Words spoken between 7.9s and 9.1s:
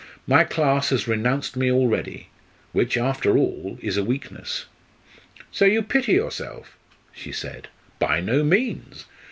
"By no means!